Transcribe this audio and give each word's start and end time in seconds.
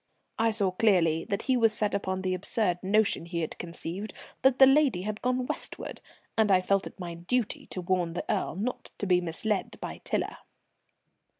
I 0.39 0.49
saw 0.49 0.71
clearly 0.71 1.25
that 1.25 1.43
he 1.43 1.55
was 1.55 1.73
set 1.73 1.93
upon 1.93 2.23
the 2.23 2.33
absurd 2.33 2.83
notion 2.83 3.27
he 3.27 3.41
had 3.41 3.55
conceived 3.59 4.13
that 4.41 4.57
the 4.57 4.65
lady 4.65 5.03
had 5.03 5.21
gone 5.21 5.45
westward, 5.45 6.01
and 6.35 6.51
I 6.51 6.59
felt 6.59 6.87
it 6.87 6.99
my 6.99 7.13
duty 7.13 7.67
to 7.67 7.81
warn 7.81 8.13
the 8.13 8.25
Earl 8.27 8.55
not 8.55 8.89
to 8.97 9.05
be 9.05 9.21
misled 9.21 9.79
by 9.79 9.99
Tiler. 9.99 10.37